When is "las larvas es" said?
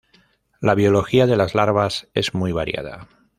1.37-2.33